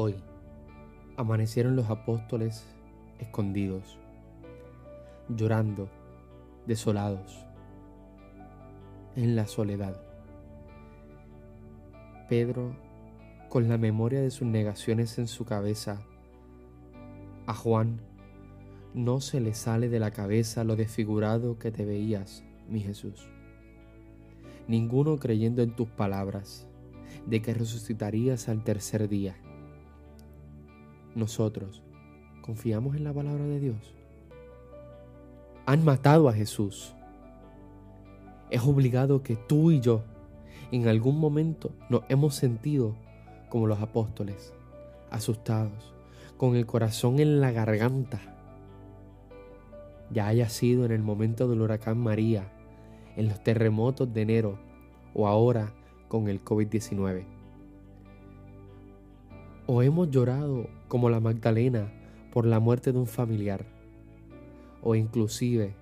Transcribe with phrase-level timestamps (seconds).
[0.00, 0.14] Hoy
[1.16, 2.64] amanecieron los apóstoles
[3.18, 3.98] escondidos,
[5.28, 5.88] llorando,
[6.68, 7.44] desolados,
[9.16, 10.00] en la soledad.
[12.28, 12.76] Pedro,
[13.48, 16.00] con la memoria de sus negaciones en su cabeza,
[17.48, 18.00] a Juan
[18.94, 23.28] no se le sale de la cabeza lo desfigurado que te veías, mi Jesús.
[24.68, 26.68] Ninguno creyendo en tus palabras,
[27.26, 29.34] de que resucitarías al tercer día
[31.18, 31.82] nosotros
[32.40, 33.94] confiamos en la palabra de Dios.
[35.66, 36.94] Han matado a Jesús.
[38.50, 40.02] Es obligado que tú y yo
[40.72, 42.94] en algún momento nos hemos sentido
[43.50, 44.54] como los apóstoles,
[45.10, 45.94] asustados,
[46.38, 48.20] con el corazón en la garganta.
[50.10, 52.50] Ya haya sido en el momento del huracán María,
[53.16, 54.58] en los terremotos de enero
[55.12, 55.74] o ahora
[56.08, 57.37] con el COVID-19.
[59.70, 61.92] O hemos llorado como la Magdalena
[62.32, 63.66] por la muerte de un familiar.
[64.80, 65.74] O inclusive,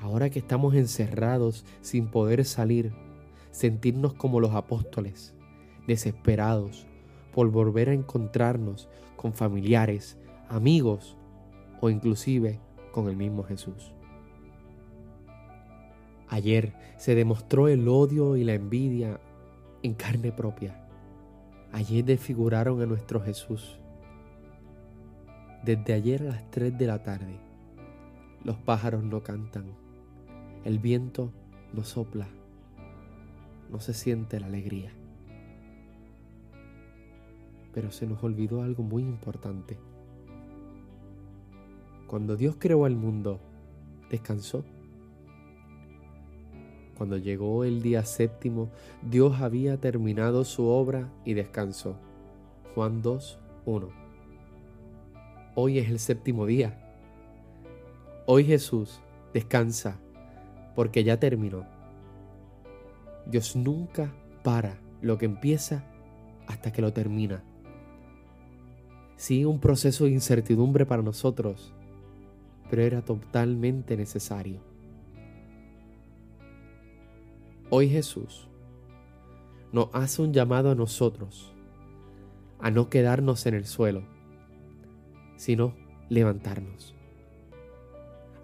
[0.00, 2.90] ahora que estamos encerrados sin poder salir,
[3.50, 5.34] sentirnos como los apóstoles,
[5.86, 6.86] desesperados
[7.34, 10.16] por volver a encontrarnos con familiares,
[10.48, 11.18] amigos
[11.82, 12.60] o inclusive
[12.92, 13.92] con el mismo Jesús.
[16.28, 19.20] Ayer se demostró el odio y la envidia
[19.82, 20.87] en carne propia
[21.72, 23.78] Ayer desfiguraron a nuestro Jesús.
[25.64, 27.38] Desde ayer a las 3 de la tarde,
[28.42, 29.66] los pájaros no cantan,
[30.64, 31.30] el viento
[31.74, 32.26] no sopla,
[33.70, 34.92] no se siente la alegría.
[37.74, 39.78] Pero se nos olvidó algo muy importante.
[42.06, 43.40] Cuando Dios creó el mundo,
[44.10, 44.64] descansó.
[46.98, 48.70] Cuando llegó el día séptimo,
[49.08, 51.96] Dios había terminado su obra y descansó.
[52.74, 53.88] Juan 2, 1.
[55.54, 56.76] Hoy es el séptimo día.
[58.26, 59.00] Hoy Jesús
[59.32, 59.96] descansa
[60.74, 61.66] porque ya terminó.
[63.26, 64.12] Dios nunca
[64.42, 65.84] para lo que empieza
[66.48, 67.44] hasta que lo termina.
[69.16, 71.72] Sí, un proceso de incertidumbre para nosotros,
[72.70, 74.60] pero era totalmente necesario.
[77.70, 78.48] Hoy Jesús
[79.72, 81.52] nos hace un llamado a nosotros
[82.60, 84.04] a no quedarnos en el suelo,
[85.36, 85.74] sino
[86.08, 86.94] levantarnos.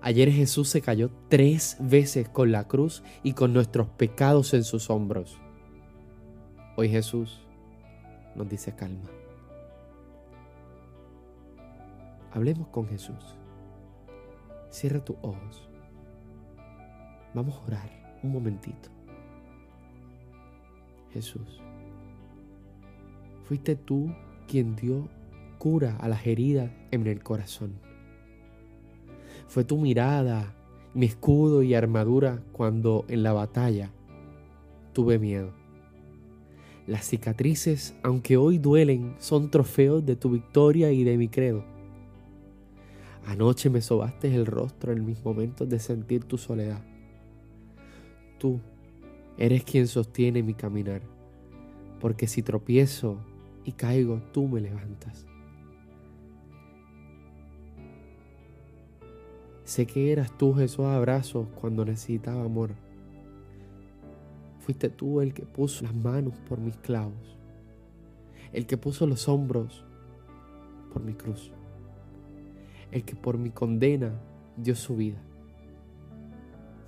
[0.03, 4.91] Ayer Jesús se cayó tres veces con la cruz y con nuestros pecados en sus
[4.91, 5.39] hombros.
[6.77, 7.41] Hoy Jesús
[8.35, 9.09] nos dice calma.
[12.31, 13.39] Hablemos con Jesús.
[14.69, 15.67] Cierra tus ojos.
[17.33, 18.94] Vamos a orar un momentito.
[21.15, 21.63] Jesús.
[23.45, 24.13] Fuiste tú
[24.49, 25.09] quien dio
[25.59, 27.73] cura a las heridas en el corazón.
[29.47, 30.55] Fue tu mirada,
[30.93, 33.91] mi escudo y armadura cuando en la batalla
[34.93, 35.53] tuve miedo.
[36.87, 41.65] Las cicatrices, aunque hoy duelen, son trofeos de tu victoria y de mi credo.
[43.27, 46.83] Anoche me sobaste el rostro en mis momentos de sentir tu soledad.
[48.39, 48.61] Tú
[49.37, 51.03] Eres quien sostiene mi caminar,
[52.01, 53.19] porque si tropiezo
[53.65, 55.27] y caigo, tú me levantas.
[59.65, 62.71] Sé que eras tú esos abrazos cuando necesitaba amor.
[64.61, 67.37] Fuiste tú el que puso las manos por mis clavos,
[68.53, 69.85] el que puso los hombros
[70.93, 71.51] por mi cruz,
[72.93, 74.13] el que por mi condena
[74.57, 75.19] dio su vida.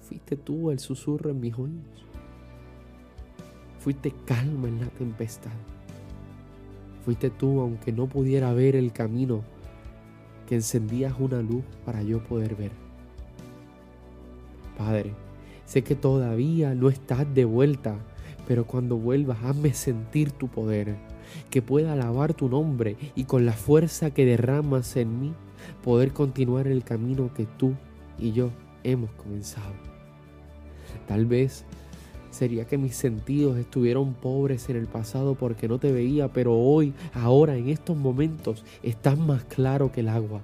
[0.02, 2.05] Fuiste tú el susurro en mis oídos.
[3.86, 5.52] Fuiste calma en la tempestad.
[7.04, 9.44] Fuiste tú, aunque no pudiera ver el camino,
[10.48, 12.72] que encendías una luz para yo poder ver.
[14.76, 15.12] Padre,
[15.66, 17.94] sé que todavía no estás de vuelta,
[18.48, 20.96] pero cuando vuelvas, hazme sentir tu poder,
[21.48, 25.32] que pueda alabar tu nombre y con la fuerza que derramas en mí,
[25.84, 27.74] poder continuar el camino que tú
[28.18, 28.50] y yo
[28.82, 29.74] hemos comenzado.
[31.06, 31.64] Tal vez
[32.36, 36.92] Sería que mis sentidos estuvieron pobres en el pasado porque no te veía, pero hoy,
[37.14, 40.42] ahora, en estos momentos, estás más claro que el agua.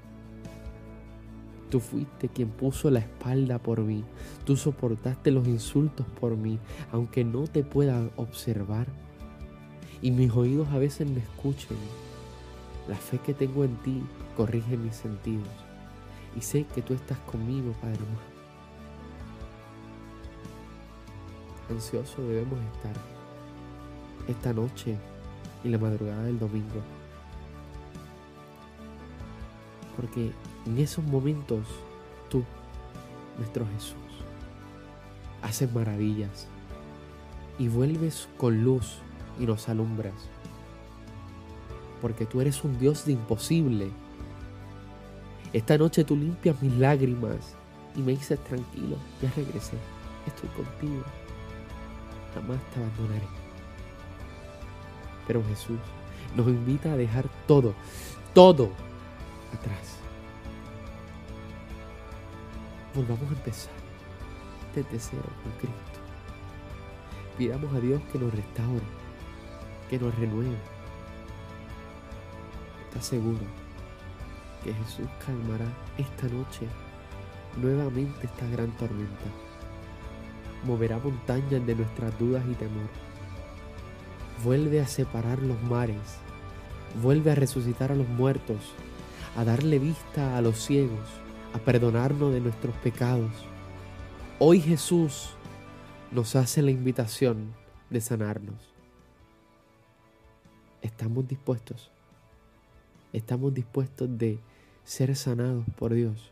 [1.69, 4.05] Tú fuiste quien puso la espalda por mí.
[4.47, 6.59] Tú soportaste los insultos por mí,
[6.93, 8.87] aunque no te pueda observar.
[10.00, 11.77] Y mis oídos a veces me escuchen.
[12.89, 14.03] La fe que tengo en ti
[14.35, 15.47] corrige mis sentidos.
[16.35, 17.99] Y sé que tú estás conmigo, Padre
[21.70, 22.94] ansioso debemos estar
[24.29, 24.97] esta noche
[25.64, 26.81] y la madrugada del domingo.
[29.97, 30.32] Porque
[30.67, 31.67] en esos momentos
[32.29, 32.44] tú,
[33.38, 33.97] nuestro Jesús,
[35.43, 36.47] haces maravillas
[37.59, 38.99] y vuelves con luz
[39.38, 40.15] y nos alumbras.
[42.00, 43.91] Porque tú eres un Dios de imposible.
[45.53, 47.55] Esta noche tú limpias mis lágrimas
[47.94, 49.76] y me dices tranquilo, ya regresé,
[50.26, 51.03] estoy contigo,
[52.34, 53.29] jamás te abandonaré.
[55.26, 55.79] Pero Jesús
[56.37, 57.75] nos invita a dejar todo,
[58.34, 58.70] todo
[59.55, 59.99] atrás.
[62.94, 63.73] Volvamos a empezar
[64.75, 66.00] desde cero con Cristo.
[67.38, 68.82] Pidamos a Dios que nos restaure,
[69.88, 70.56] que nos renueve.
[72.88, 73.40] ¿Estás seguro
[74.62, 76.67] que Jesús calmará esta noche
[77.56, 79.52] nuevamente esta gran tormenta?
[80.64, 82.88] Moverá montañas de nuestras dudas y temor.
[84.44, 86.19] Vuelve a separar los mares.
[87.03, 88.59] Vuelve a resucitar a los muertos,
[89.37, 91.09] a darle vista a los ciegos,
[91.55, 93.31] a perdonarnos de nuestros pecados.
[94.38, 95.31] Hoy Jesús
[96.11, 97.55] nos hace la invitación
[97.91, 98.73] de sanarnos.
[100.82, 101.91] Estamos dispuestos.
[103.12, 104.38] Estamos dispuestos de
[104.85, 106.31] ser sanados por Dios.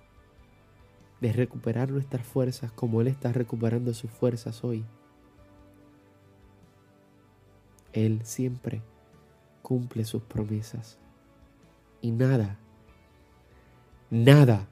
[1.21, 4.85] De recuperar nuestras fuerzas como Él está recuperando sus fuerzas hoy.
[7.93, 8.83] Él siempre
[9.63, 10.99] cumple sus promesas.
[12.01, 12.57] Y nada,
[14.11, 14.67] nada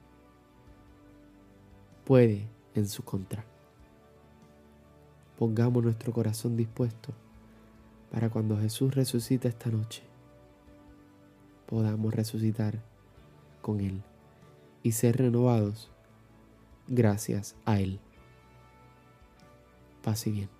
[2.05, 3.45] puede en su contra
[5.39, 7.13] pongamos nuestro corazón dispuesto
[8.11, 10.03] para cuando Jesús resucite esta noche,
[11.65, 12.81] podamos resucitar
[13.61, 14.01] con Él
[14.83, 15.89] y ser renovados
[16.89, 17.99] gracias a Él.
[20.03, 20.58] Paz y bien.